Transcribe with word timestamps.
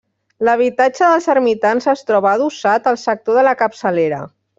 L'habitatge 0.47 1.09
dels 1.09 1.27
ermitans 1.33 1.87
es 1.93 2.01
troba 2.07 2.31
adossat 2.31 2.89
al 2.93 2.99
sector 3.03 3.39
de 3.41 3.45
la 3.49 3.55
capçalera. 3.61 4.21